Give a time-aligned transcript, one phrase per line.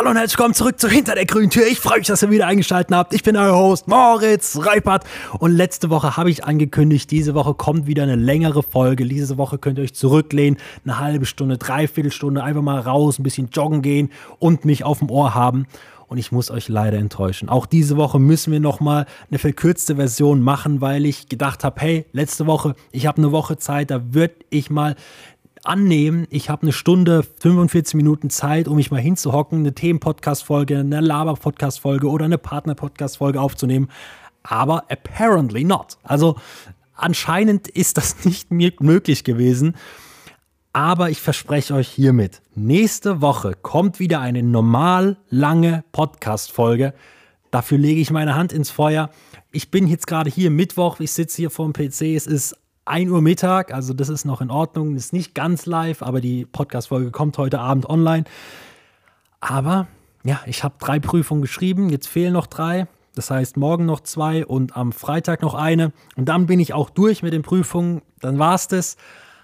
[0.00, 1.66] Hallo und herzlich willkommen zurück zu Hinter der grünen Tür.
[1.66, 3.12] Ich freue mich, dass ihr wieder eingeschaltet habt.
[3.12, 5.04] Ich bin euer Host Moritz Reipert
[5.40, 9.04] und letzte Woche habe ich angekündigt, diese Woche kommt wieder eine längere Folge.
[9.04, 13.24] Diese Woche könnt ihr euch zurücklehnen, eine halbe Stunde, dreiviertel Stunde, einfach mal raus, ein
[13.24, 15.66] bisschen joggen gehen und mich auf dem Ohr haben.
[16.06, 17.50] Und ich muss euch leider enttäuschen.
[17.50, 22.06] Auch diese Woche müssen wir nochmal eine verkürzte Version machen, weil ich gedacht habe, hey,
[22.12, 24.96] letzte Woche, ich habe eine Woche Zeit, da würde ich mal
[25.70, 31.00] annehmen, ich habe eine Stunde, 45 Minuten Zeit, um mich mal hinzuhocken, eine Themen-Podcast-Folge, eine
[31.00, 33.88] Laber-Podcast-Folge oder eine Partner-Podcast-Folge aufzunehmen.
[34.42, 35.96] Aber apparently not.
[36.02, 36.34] Also
[36.94, 39.76] anscheinend ist das nicht möglich gewesen.
[40.72, 46.94] Aber ich verspreche euch hiermit, nächste Woche kommt wieder eine normal lange Podcast-Folge.
[47.52, 49.10] Dafür lege ich meine Hand ins Feuer.
[49.52, 53.10] Ich bin jetzt gerade hier Mittwoch, ich sitze hier vor dem PC, es ist 1
[53.10, 57.10] Uhr Mittag, also das ist noch in Ordnung, ist nicht ganz live, aber die Podcast-Folge
[57.10, 58.24] kommt heute Abend online.
[59.40, 59.86] Aber
[60.24, 62.86] ja, ich habe drei Prüfungen geschrieben, jetzt fehlen noch drei.
[63.14, 65.92] Das heißt, morgen noch zwei und am Freitag noch eine.
[66.16, 68.02] Und dann bin ich auch durch mit den Prüfungen.
[68.20, 68.96] Dann war es das.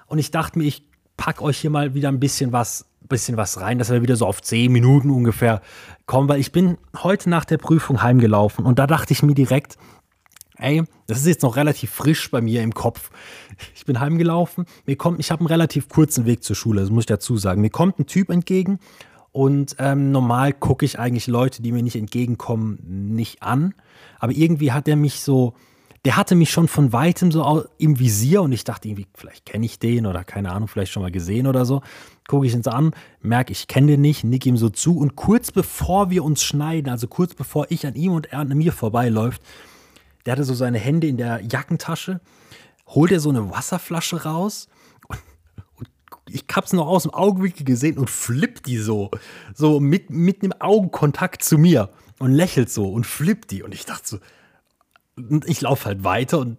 [0.07, 0.85] Und ich dachte mir, ich
[1.17, 4.27] packe euch hier mal wieder ein bisschen was, bisschen was rein, dass wir wieder so
[4.27, 5.63] auf zehn Minuten ungefähr
[6.07, 9.77] kommen, weil ich bin heute nach der Prüfung heimgelaufen und da dachte ich mir direkt,
[10.59, 13.11] Ey, das ist jetzt noch relativ frisch bei mir im Kopf.
[13.75, 14.65] Ich bin heimgelaufen.
[14.87, 17.61] Mir kommt, ich habe einen relativ kurzen Weg zur Schule, das muss ich dazu sagen.
[17.61, 18.79] Mir kommt ein Typ entgegen
[19.33, 22.79] und ähm, normal gucke ich eigentlich Leute, die mir nicht entgegenkommen,
[23.15, 23.75] nicht an.
[24.19, 25.53] Aber irgendwie hat er mich so,
[26.07, 29.67] der hatte mich schon von weitem so im Visier und ich dachte irgendwie, vielleicht kenne
[29.67, 31.83] ich den oder keine Ahnung, vielleicht schon mal gesehen oder so.
[32.29, 35.17] Gucke ich ihn so an, merke, ich kenne den nicht, nick ihm so zu und
[35.17, 38.73] kurz bevor wir uns schneiden, also kurz bevor ich an ihm und er an mir
[38.73, 39.43] vorbeiläuft,
[40.27, 42.21] der hatte so seine Hände in der Jackentasche,
[42.89, 44.69] holt er so eine Wasserflasche raus
[45.09, 45.21] und,
[45.77, 45.89] und
[46.29, 49.11] ich hab's noch aus dem Augenwinkel gesehen und flippt die so,
[49.55, 53.63] so mit, mit einem Augenkontakt zu mir und lächelt so und flippt die.
[53.63, 54.19] Und ich dachte so,
[55.47, 56.59] ich laufe halt weiter und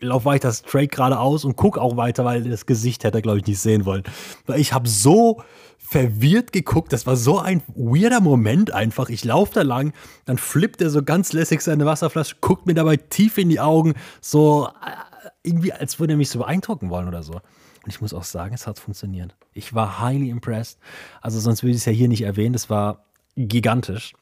[0.00, 3.46] laufe weiter straight geradeaus und guck auch weiter, weil das Gesicht hätte er, glaube ich,
[3.46, 4.04] nicht sehen wollen.
[4.46, 5.42] Weil ich habe so
[5.90, 6.92] verwirrt geguckt.
[6.92, 9.08] Das war so ein weirder Moment einfach.
[9.08, 9.92] Ich laufe da lang,
[10.24, 13.94] dann flippt er so ganz lässig seine Wasserflasche, guckt mir dabei tief in die Augen,
[14.20, 17.32] so äh, irgendwie, als würde er mich so beeindrucken wollen oder so.
[17.32, 19.34] Und ich muss auch sagen, es hat funktioniert.
[19.52, 20.78] Ich war highly impressed.
[21.22, 22.52] Also sonst würde ich es ja hier nicht erwähnen.
[22.52, 24.14] Das war gigantisch.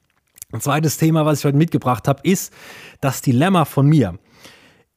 [0.51, 2.51] Ein zweites Thema, was ich heute mitgebracht habe, ist
[3.03, 4.19] das Dilemma von mir.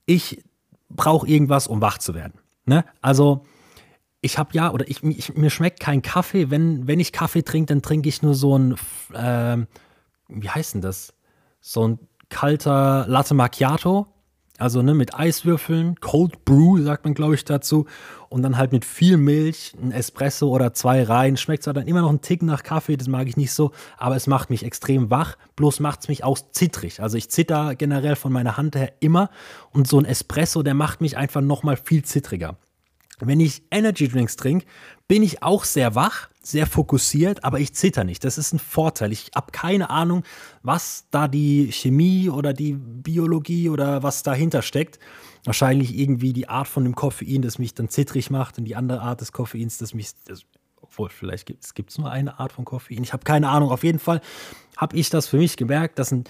[0.06, 0.42] Ich
[0.90, 2.40] brauche irgendwas, um wach zu werden.
[2.64, 2.86] Ne?
[3.02, 3.44] Also
[4.22, 6.52] ich habe ja, oder ich, ich, mir schmeckt kein Kaffee.
[6.52, 8.76] Wenn, wenn ich Kaffee trinke, dann trinke ich nur so ein,
[9.14, 9.58] äh,
[10.28, 11.14] wie heißt denn das?
[11.60, 12.00] So ein
[12.30, 14.08] kalter Latte Macchiato.
[14.60, 17.88] Also ne, mit Eiswürfeln, Cold Brew sagt man, glaube ich, dazu.
[18.30, 21.36] Und dann halt mit viel Milch, ein Espresso oder zwei rein.
[21.36, 24.16] Schmeckt zwar dann immer noch ein Tick nach Kaffee, das mag ich nicht so, aber
[24.16, 25.36] es macht mich extrem wach.
[25.56, 27.02] Bloß macht es mich auch zittrig.
[27.02, 29.32] Also ich zitter generell von meiner Hand her immer.
[29.72, 32.56] Und so ein Espresso, der macht mich einfach nochmal viel zittriger.
[33.22, 34.66] Wenn ich Energy Drinks trinke,
[35.08, 38.24] bin ich auch sehr wach, sehr fokussiert, aber ich zitter nicht.
[38.24, 39.12] Das ist ein Vorteil.
[39.12, 40.24] Ich habe keine Ahnung,
[40.64, 45.00] was da die Chemie oder die Biologie oder was dahinter steckt.
[45.44, 49.02] Wahrscheinlich irgendwie die Art von dem Koffein, das mich dann zittrig macht und die andere
[49.02, 50.46] Art des Koffeins, das mich, das,
[50.82, 53.04] obwohl vielleicht gibt es nur eine Art von Koffein.
[53.04, 53.70] Ich habe keine Ahnung.
[53.70, 54.22] Auf jeden Fall
[54.78, 56.24] habe ich das für mich gemerkt, dass ein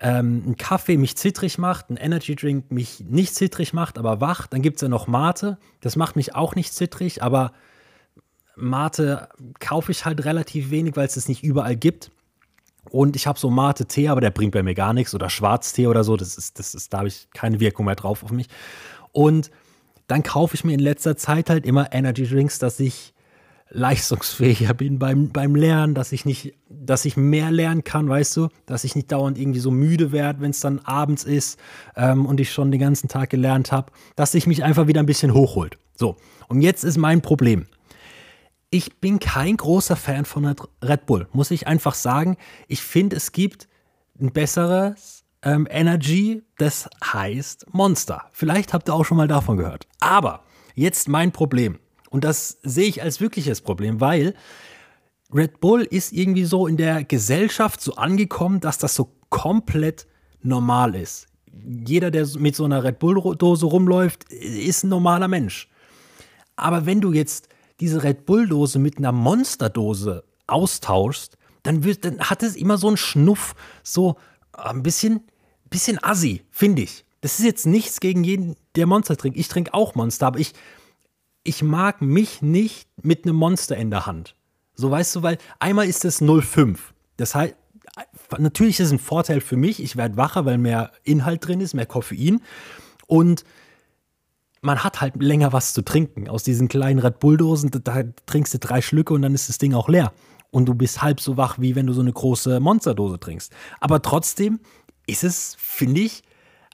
[0.00, 4.46] ähm, ein Kaffee mich zittrig macht, ein Energy Drink mich nicht zittrig macht, aber wach.
[4.46, 5.58] Dann gibt es ja noch Mate.
[5.80, 7.52] Das macht mich auch nicht zittrig, aber
[8.56, 9.28] Mate
[9.60, 12.10] kaufe ich halt relativ wenig, weil es es nicht überall gibt.
[12.90, 15.14] Und ich habe so Mate-Tee, aber der bringt bei mir gar nichts.
[15.14, 16.16] Oder Schwarztee oder so.
[16.16, 18.48] Das ist, das ist, da habe ich keine Wirkung mehr drauf auf mich.
[19.12, 19.50] Und
[20.06, 23.13] dann kaufe ich mir in letzter Zeit halt immer Energy Drinks, dass ich
[23.74, 28.48] leistungsfähiger bin beim, beim Lernen, dass ich nicht, dass ich mehr lernen kann, weißt du,
[28.66, 31.58] dass ich nicht dauernd irgendwie so müde werde, wenn es dann abends ist
[31.96, 35.06] ähm, und ich schon den ganzen Tag gelernt habe, dass sich mich einfach wieder ein
[35.06, 35.76] bisschen hochholt.
[35.96, 36.16] So,
[36.48, 37.66] und jetzt ist mein Problem.
[38.70, 42.36] Ich bin kein großer Fan von Red Bull, muss ich einfach sagen.
[42.68, 43.68] Ich finde, es gibt
[44.20, 48.24] ein besseres ähm, Energy, das heißt Monster.
[48.32, 49.86] Vielleicht habt ihr auch schon mal davon gehört.
[50.00, 50.44] Aber
[50.74, 51.78] jetzt mein Problem.
[52.14, 54.36] Und das sehe ich als wirkliches Problem, weil
[55.34, 60.06] Red Bull ist irgendwie so in der Gesellschaft so angekommen, dass das so komplett
[60.40, 61.26] normal ist.
[61.84, 65.68] Jeder, der mit so einer Red Bull-Dose rumläuft, ist ein normaler Mensch.
[66.54, 67.48] Aber wenn du jetzt
[67.80, 72.96] diese Red Bull-Dose mit einer Monster-Dose austauschst, dann, wird, dann hat es immer so einen
[72.96, 74.14] Schnuff, so
[74.52, 75.24] ein bisschen,
[75.68, 77.04] bisschen assi, finde ich.
[77.22, 79.36] Das ist jetzt nichts gegen jeden, der Monster trinkt.
[79.36, 80.52] Ich trinke auch Monster, aber ich,
[81.44, 84.34] ich mag mich nicht mit einem Monster in der Hand.
[84.74, 86.78] So weißt du, weil einmal ist es 0,5.
[87.16, 87.54] Das heißt,
[88.38, 89.82] natürlich ist es ein Vorteil für mich.
[89.82, 92.40] Ich werde wacher, weil mehr Inhalt drin ist, mehr Koffein.
[93.06, 93.44] Und
[94.62, 96.28] man hat halt länger was zu trinken.
[96.28, 99.74] Aus diesen kleinen Red Bull-Dosen, da trinkst du drei Schlücke und dann ist das Ding
[99.74, 100.12] auch leer.
[100.50, 103.52] Und du bist halb so wach, wie wenn du so eine große Monsterdose trinkst.
[103.80, 104.60] Aber trotzdem
[105.06, 106.22] ist es, finde ich,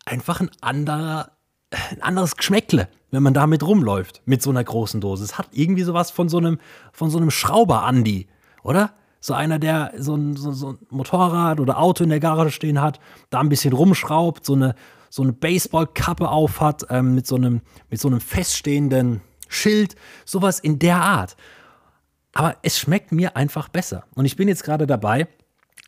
[0.04, 1.32] einfach ein anderer,
[1.70, 5.24] ein anderes Geschmäckle, wenn man damit rumläuft mit so einer großen Dose.
[5.24, 6.58] Es hat irgendwie sowas von so einem,
[6.92, 8.26] von so einem Schrauber-Andi,
[8.62, 8.92] oder?
[9.20, 12.80] So einer, der so ein, so, so ein Motorrad oder Auto in der Garage stehen
[12.80, 14.74] hat, da ein bisschen rumschraubt, so eine,
[15.10, 20.78] so eine Baseballkappe aufhat ähm, mit, so einem, mit so einem feststehenden Schild, sowas in
[20.78, 21.36] der Art.
[22.32, 24.04] Aber es schmeckt mir einfach besser.
[24.14, 25.26] Und ich bin jetzt gerade dabei,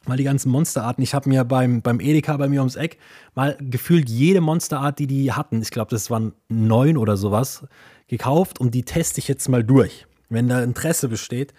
[0.07, 1.03] mal die ganzen Monsterarten.
[1.03, 2.99] Ich habe mir beim, beim Edeka bei mir ums Eck
[3.35, 7.65] mal gefühlt jede Monsterart, die die hatten, ich glaube, das waren neun oder sowas,
[8.09, 10.07] gekauft und die teste ich jetzt mal durch.
[10.29, 11.55] Wenn da Interesse besteht,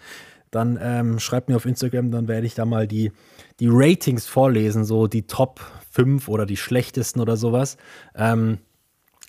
[0.50, 3.12] dann ähm, schreibt mir auf Instagram, dann werde ich da mal die,
[3.60, 5.60] die Ratings vorlesen, so die Top
[5.90, 7.76] 5 oder die schlechtesten oder sowas.
[8.14, 8.58] Ähm,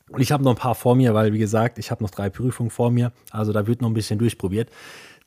[0.10, 2.30] und ich habe noch ein paar vor mir, weil, wie gesagt, ich habe noch drei
[2.30, 3.12] Prüfungen vor mir.
[3.32, 4.70] Also da wird noch ein bisschen durchprobiert.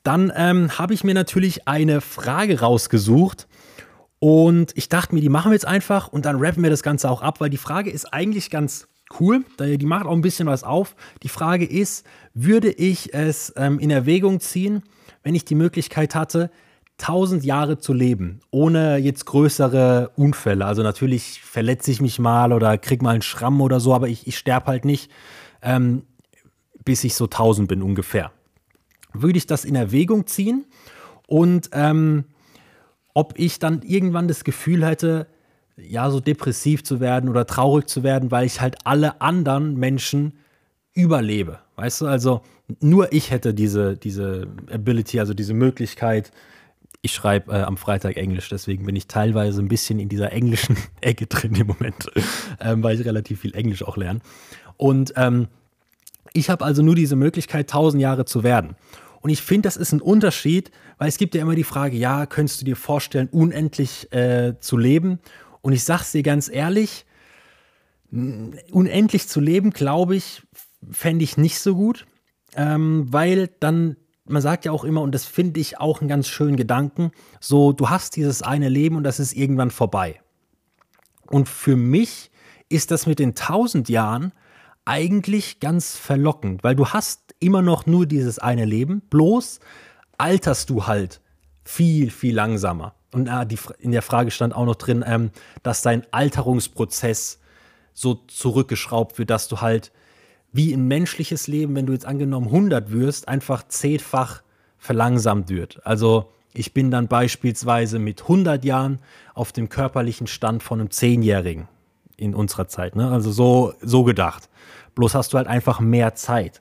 [0.09, 3.47] Dann ähm, habe ich mir natürlich eine Frage rausgesucht.
[4.21, 7.11] Und ich dachte mir, die machen wir jetzt einfach und dann rappen wir das Ganze
[7.11, 8.89] auch ab, weil die Frage ist eigentlich ganz
[9.21, 9.45] cool.
[9.61, 10.97] Die macht auch ein bisschen was auf.
[11.23, 14.83] Die Frage ist, würde ich es ähm, in Erwägung ziehen,
[15.25, 16.51] wenn ich die Möglichkeit hatte,
[17.03, 20.65] 1000 Jahre zu leben, ohne jetzt größere Unfälle.
[20.65, 24.27] Also natürlich verletze ich mich mal oder krieg mal einen Schramm oder so, aber ich,
[24.27, 25.11] ich sterbe halt nicht,
[25.61, 26.05] ähm,
[26.83, 28.33] bis ich so 1000 bin ungefähr.
[29.13, 30.67] Würde ich das in Erwägung ziehen
[31.27, 32.25] und ähm,
[33.15, 35.27] ob ich dann irgendwann das Gefühl hätte,
[35.77, 40.35] ja, so depressiv zu werden oder traurig zu werden, weil ich halt alle anderen Menschen
[40.95, 41.61] überlebe.
[41.77, 42.43] Weißt du, also
[42.81, 46.33] nur ich hätte diese, diese Ability, also diese Möglichkeit,
[47.01, 50.77] ich schreibe äh, am Freitag Englisch, deswegen bin ich teilweise ein bisschen in dieser englischen
[51.01, 52.11] Ecke drin im Moment,
[52.61, 54.21] ähm, weil ich relativ viel Englisch auch lerne.
[54.77, 55.49] Und ähm,
[56.33, 58.77] ich habe also nur diese Möglichkeit, tausend Jahre zu werden.
[59.21, 62.27] Und ich finde, das ist ein Unterschied, weil es gibt ja immer die Frage, ja,
[62.27, 65.19] könntest du dir vorstellen, unendlich äh, zu leben?
[65.61, 67.05] Und ich sage es dir ganz ehrlich,
[68.11, 70.43] unendlich zu leben, glaube ich,
[70.91, 72.07] fände ich nicht so gut,
[72.55, 73.97] ähm, weil dann
[74.29, 77.73] man sagt ja auch immer, und das finde ich auch einen ganz schönen Gedanken, so,
[77.73, 80.21] du hast dieses eine Leben und das ist irgendwann vorbei.
[81.27, 82.31] Und für mich
[82.69, 84.33] ist das mit den tausend Jahren
[84.89, 89.61] eigentlich ganz verlockend, weil du hast immer noch nur dieses eine Leben, bloß
[90.17, 91.21] alterst du halt
[91.63, 92.95] viel, viel langsamer.
[93.13, 95.31] Und äh, die, in der Frage stand auch noch drin, ähm,
[95.63, 97.39] dass dein Alterungsprozess
[97.93, 99.93] so zurückgeschraubt wird, dass du halt
[100.53, 104.43] wie ein menschliches Leben, wenn du jetzt angenommen 100 wirst, einfach zehnfach
[104.79, 105.85] verlangsamt wird.
[105.87, 109.01] Also ich bin dann beispielsweise mit 100 Jahren
[109.35, 111.69] auf dem körperlichen Stand von einem Zehnjährigen
[112.19, 112.97] in unserer Zeit.
[112.97, 113.11] Ne?
[113.11, 114.51] Also so, so gedacht.
[114.95, 116.61] Bloß hast du halt einfach mehr Zeit.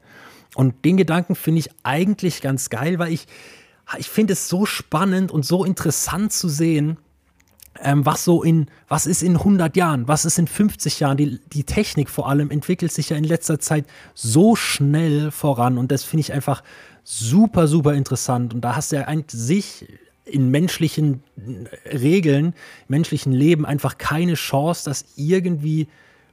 [0.56, 3.28] Und den Gedanken finde ich eigentlich ganz geil, weil ich,
[3.98, 6.98] ich finde es so spannend und so interessant zu sehen,
[7.82, 11.40] ähm, was so in, was ist in 100 Jahren, was ist in 50 Jahren, die,
[11.52, 16.04] die Technik vor allem entwickelt sich ja in letzter Zeit so schnell voran und das
[16.04, 16.64] finde ich einfach
[17.04, 19.88] super, super interessant und da hast du ja sich
[20.30, 21.24] in menschlichen
[21.86, 22.54] Regeln,
[22.88, 25.88] menschlichen Leben einfach keine Chance, das irgendwie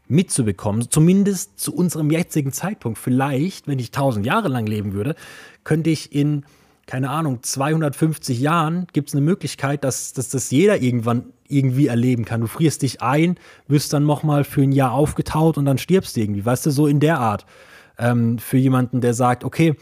[0.06, 0.90] mitzubekommen.
[0.90, 2.98] Zumindest zu unserem jetzigen Zeitpunkt.
[2.98, 5.14] Vielleicht, wenn ich tausend Jahre lang leben würde,
[5.64, 6.44] könnte ich in
[6.86, 12.24] keine Ahnung, 250 Jahren gibt es eine Möglichkeit, dass, dass das jeder irgendwann irgendwie erleben
[12.24, 12.40] kann.
[12.40, 13.36] Du frierst dich ein,
[13.68, 16.44] wirst dann nochmal für ein Jahr aufgetaut und dann stirbst du irgendwie.
[16.44, 17.46] Weißt du, so in der Art.
[17.96, 19.76] Ähm, für jemanden, der sagt, okay,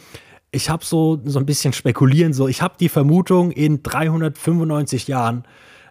[0.52, 5.44] ich habe so, so ein bisschen spekulieren, so, ich habe die Vermutung, in 395 Jahren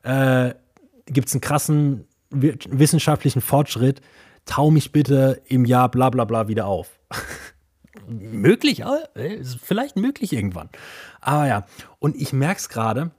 [0.04, 0.54] äh,
[1.08, 4.02] gibt es einen krassen wissenschaftlichen Fortschritt,
[4.46, 7.00] tau mich bitte im Jahr bla bla bla wieder auf.
[8.08, 8.84] möglich,
[9.16, 10.70] äh, vielleicht möglich irgendwann.
[11.20, 11.66] Aber ja,
[12.00, 13.12] und ich merke es gerade,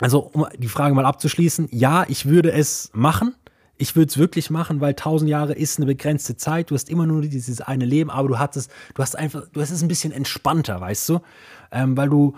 [0.00, 3.34] also um die Frage mal abzuschließen, ja, ich würde es machen.
[3.78, 6.70] Ich würde es wirklich machen, weil tausend Jahre ist eine begrenzte Zeit.
[6.70, 9.70] Du hast immer nur dieses eine Leben, aber du hattest, du hast einfach, du hast
[9.70, 11.20] es ein bisschen entspannter, weißt du,
[11.70, 12.34] ähm, weil du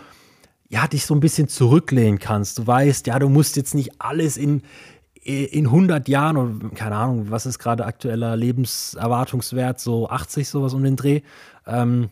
[0.69, 2.59] ja dich so ein bisschen zurücklehnen kannst.
[2.59, 4.63] Du weißt, ja, du musst jetzt nicht alles in
[5.23, 10.83] in 100 Jahren oder keine Ahnung, was ist gerade aktueller Lebenserwartungswert, so 80 sowas um
[10.83, 11.21] den Dreh.
[11.67, 12.09] Ähm,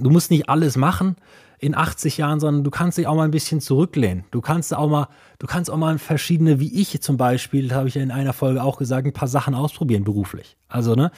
[0.00, 1.16] du musst nicht alles machen
[1.58, 4.24] in 80 Jahren, sondern du kannst dich auch mal ein bisschen zurücklehnen.
[4.30, 5.08] Du kannst auch mal,
[5.38, 8.62] du kannst auch mal verschiedene, wie ich zum Beispiel, habe ich ja in einer Folge
[8.62, 10.56] auch gesagt, ein paar Sachen ausprobieren beruflich.
[10.68, 11.10] Also, ne?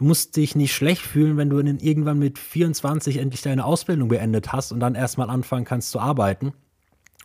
[0.00, 4.50] du musst dich nicht schlecht fühlen, wenn du irgendwann mit 24 endlich deine Ausbildung beendet
[4.50, 6.54] hast und dann erstmal anfangen kannst zu arbeiten.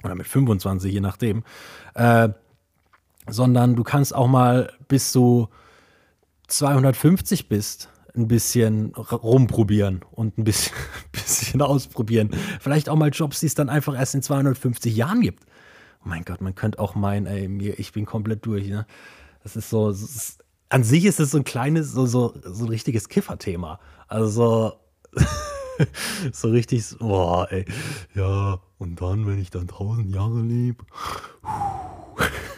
[0.04, 1.44] Oder mit 25, je nachdem.
[1.94, 2.30] Äh,
[3.28, 5.48] sondern du kannst auch mal bis du
[6.48, 10.74] 250 bist, ein bisschen rumprobieren und ein bisschen,
[11.12, 12.32] bisschen ausprobieren.
[12.60, 15.44] Vielleicht auch mal Jobs, die es dann einfach erst in 250 Jahren gibt.
[16.04, 18.68] Oh mein Gott, man könnte auch meinen, ey, mir, ich bin komplett durch.
[18.68, 18.86] Ne?
[19.44, 22.66] Das ist so, das ist, an sich ist es so ein kleines, so, so, so
[22.66, 23.80] ein richtiges Kifferthema.
[24.08, 24.80] Also
[26.32, 27.66] so, richtig, boah, ey.
[28.14, 30.86] Ja, und dann, wenn ich dann tausend Jahre lebe,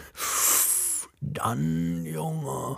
[1.22, 2.78] dann, Junge.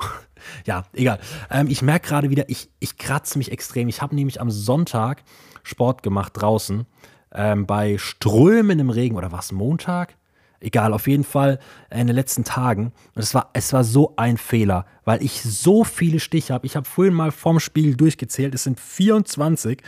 [0.65, 1.19] Ja, egal.
[1.49, 3.89] Ähm, ich merke gerade wieder, ich, ich kratze mich extrem.
[3.89, 5.23] Ich habe nämlich am Sonntag
[5.63, 6.85] Sport gemacht draußen
[7.33, 10.15] ähm, bei strömendem Regen oder was, Montag?
[10.61, 12.91] Egal, auf jeden Fall in den letzten Tagen.
[13.15, 16.65] Und es war, es war so ein Fehler, weil ich so viele Stiche habe.
[16.65, 18.53] Ich habe vorhin mal vorm Spiegel durchgezählt.
[18.53, 19.81] Es sind 24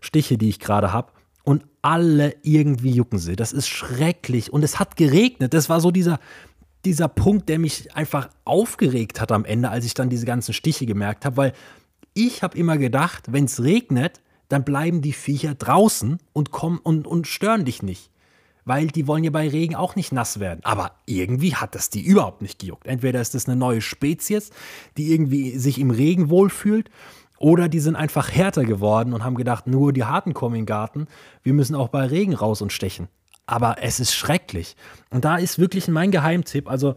[0.00, 1.12] Stiche, die ich gerade habe.
[1.44, 3.36] Und alle irgendwie jucken sie.
[3.36, 4.52] Das ist schrecklich.
[4.52, 5.54] Und es hat geregnet.
[5.54, 6.20] Das war so dieser,
[6.84, 10.86] dieser Punkt, der mich einfach aufgeregt hat am Ende, als ich dann diese ganzen Stiche
[10.86, 11.36] gemerkt habe.
[11.36, 11.52] Weil
[12.14, 17.06] ich habe immer gedacht, wenn es regnet, dann bleiben die Viecher draußen und kommen und,
[17.06, 18.12] und stören dich nicht
[18.64, 20.60] weil die wollen ja bei Regen auch nicht nass werden.
[20.62, 22.86] Aber irgendwie hat das die überhaupt nicht gejuckt.
[22.86, 24.50] Entweder ist das eine neue Spezies,
[24.96, 26.90] die irgendwie sich im Regen wohlfühlt,
[27.38, 30.66] oder die sind einfach härter geworden und haben gedacht, nur die Harten kommen in den
[30.66, 31.08] Garten,
[31.42, 33.08] wir müssen auch bei Regen raus und stechen.
[33.52, 34.76] Aber es ist schrecklich.
[35.10, 36.94] Und da ist wirklich mein Geheimtipp, also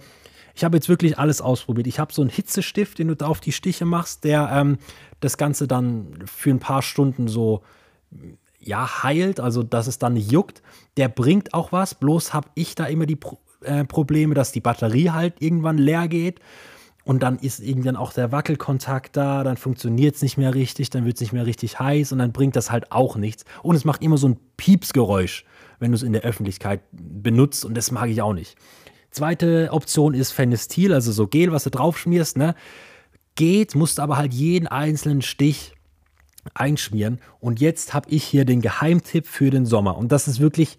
[0.56, 1.86] ich habe jetzt wirklich alles ausprobiert.
[1.86, 4.78] Ich habe so einen Hitzestift, den du da auf die Stiche machst, der ähm,
[5.20, 7.62] das Ganze dann für ein paar Stunden so
[8.62, 10.64] ja, heilt, also dass es dann nicht juckt,
[10.96, 11.94] der bringt auch was.
[11.94, 16.08] Bloß habe ich da immer die Pro äh, Probleme, dass die Batterie halt irgendwann leer
[16.08, 16.40] geht.
[17.04, 21.06] Und dann ist irgendwann auch der Wackelkontakt da, dann funktioniert es nicht mehr richtig, dann
[21.06, 23.44] wird es nicht mehr richtig heiß und dann bringt das halt auch nichts.
[23.62, 25.44] Und es macht immer so ein Piepsgeräusch,
[25.80, 28.56] wenn du es in der Öffentlichkeit benutzt und das mag ich auch nicht.
[29.12, 32.56] Zweite Option ist Phenestil, also so Gel, was du drauf schmierst, ne?
[33.36, 35.74] Geht, musst aber halt jeden einzelnen Stich
[36.54, 37.20] einschmieren.
[37.40, 39.98] Und jetzt habe ich hier den Geheimtipp für den Sommer.
[39.98, 40.78] Und das ist wirklich,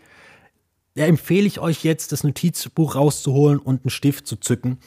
[0.95, 4.79] da empfehle ich euch jetzt, das Notizbuch rauszuholen und einen Stift zu zücken.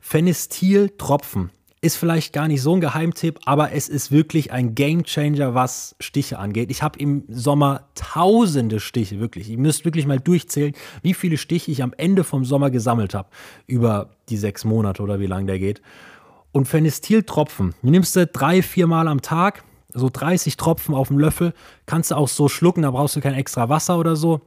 [0.00, 5.94] Phenestil-Tropfen ist vielleicht gar nicht so ein Geheimtipp, aber es ist wirklich ein Gamechanger, was
[6.00, 6.70] Stiche angeht.
[6.70, 9.50] Ich habe im Sommer tausende Stiche, wirklich.
[9.50, 13.28] Ihr müsst wirklich mal durchzählen, wie viele Stiche ich am Ende vom Sommer gesammelt habe.
[13.66, 15.82] Über die sechs Monate oder wie lange der geht.
[16.52, 21.18] Und Phenestil-Tropfen, die nimmst du drei, vier Mal am Tag, so 30 Tropfen auf dem
[21.18, 21.52] Löffel,
[21.84, 24.40] kannst du auch so schlucken, da brauchst du kein extra Wasser oder so.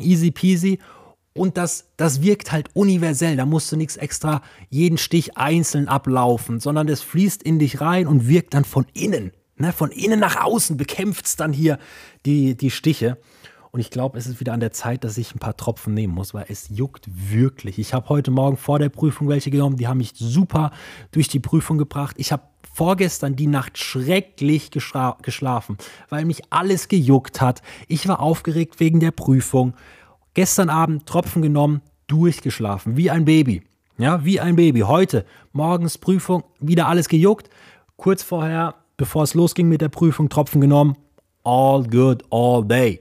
[0.00, 0.78] Easy peasy.
[1.38, 3.36] Und das, das wirkt halt universell.
[3.36, 8.06] Da musst du nichts extra jeden Stich einzeln ablaufen, sondern das fließt in dich rein
[8.06, 9.32] und wirkt dann von innen.
[9.56, 9.72] Ne?
[9.72, 11.78] Von innen nach außen bekämpft es dann hier
[12.26, 13.18] die, die Stiche.
[13.70, 16.14] Und ich glaube, es ist wieder an der Zeit, dass ich ein paar Tropfen nehmen
[16.14, 17.78] muss, weil es juckt wirklich.
[17.78, 20.72] Ich habe heute Morgen vor der Prüfung welche genommen, die haben mich super
[21.12, 22.16] durch die Prüfung gebracht.
[22.18, 22.42] Ich habe
[22.72, 25.76] vorgestern die Nacht schrecklich geschlafen,
[26.08, 27.62] weil mich alles gejuckt hat.
[27.88, 29.74] Ich war aufgeregt wegen der Prüfung.
[30.38, 33.64] Gestern Abend Tropfen genommen, durchgeschlafen, wie ein Baby.
[33.96, 34.82] Ja, wie ein Baby.
[34.82, 37.50] Heute, morgens Prüfung, wieder alles gejuckt.
[37.96, 40.96] Kurz vorher, bevor es losging mit der Prüfung, Tropfen genommen.
[41.42, 43.00] All good, all day.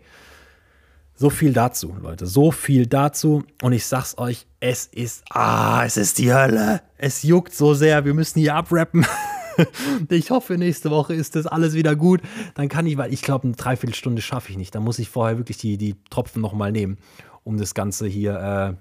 [1.13, 2.25] So viel dazu, Leute.
[2.25, 3.43] So viel dazu.
[3.61, 6.81] Und ich sag's euch, es ist, ah, es ist die Hölle.
[6.97, 8.03] Es juckt so sehr.
[8.03, 9.05] Wir müssen hier abrappen.
[10.09, 12.21] ich hoffe, nächste Woche ist das alles wieder gut.
[12.55, 14.73] Dann kann ich, weil ich glaube, eine Dreiviertelstunde schaffe ich nicht.
[14.73, 16.97] Da muss ich vorher wirklich die, die Tropfen nochmal nehmen,
[17.47, 18.75] um das Ganze hier äh,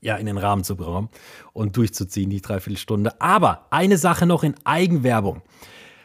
[0.00, 1.10] ja, in den Rahmen zu bekommen
[1.52, 3.20] und durchzuziehen, die Dreiviertelstunde.
[3.20, 5.42] Aber eine Sache noch in Eigenwerbung.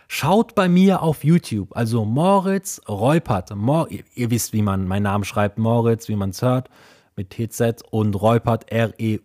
[0.07, 3.53] Schaut bei mir auf YouTube, also Moritz Reupert.
[3.55, 6.69] Mor ihr wisst, wie man meinen Namen schreibt, Moritz, wie man es hört,
[7.15, 9.19] mit TZ und Reupert, R-E-U-P-E-R-T.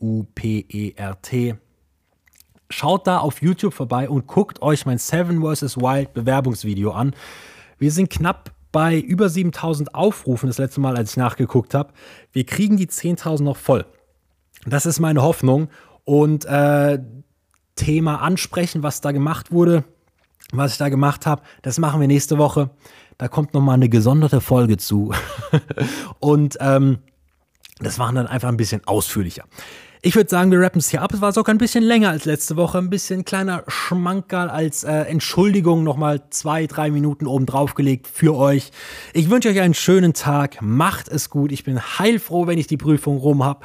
[2.71, 5.77] Schaut da auf YouTube vorbei und guckt euch mein Seven vs.
[5.77, 7.15] Wild Bewerbungsvideo an.
[7.79, 11.93] Wir sind knapp bei über 7000 Aufrufen das letzte Mal, als ich nachgeguckt habe.
[12.33, 13.87] Wir kriegen die 10.000 noch voll.
[14.67, 15.69] Das ist meine Hoffnung.
[16.05, 16.99] Und äh,
[17.77, 19.85] Thema ansprechen, was da gemacht wurde
[20.53, 21.43] was ich da gemacht habe.
[21.63, 22.71] Das machen wir nächste Woche.
[23.19, 25.13] Da kommt nochmal eine gesonderte Folge zu.
[26.21, 26.99] und ähm,
[27.81, 29.45] das machen dann einfach ein bisschen ausführlicher.
[30.05, 31.15] Ich würde sagen, wir rappen es hier ab.
[31.15, 32.77] Es war sogar ein bisschen länger als letzte Woche.
[32.77, 38.35] Ein bisschen kleiner Schmankerl als äh, Entschuldigung nochmal zwei, drei Minuten oben drauf gelegt für
[38.35, 38.73] euch.
[39.13, 40.61] Ich wünsche euch einen schönen Tag.
[40.61, 41.53] Macht es gut.
[41.53, 43.65] Ich bin heilfroh, wenn ich die Prüfung rum habe.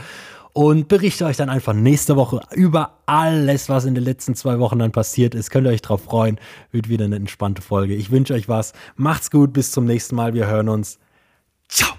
[0.53, 4.79] und berichte euch dann einfach nächste Woche über alles, was in den letzten zwei Wochen
[4.79, 5.49] dann passiert ist.
[5.49, 6.39] Könnt ihr euch drauf freuen.
[6.71, 7.95] Wird wieder eine entspannte Folge.
[7.95, 8.73] Ich wünsche euch was.
[8.95, 9.53] Macht's gut.
[9.53, 10.35] Bis zum nächsten Mal.
[10.35, 10.99] Wir hören uns.
[11.67, 11.93] Ciao.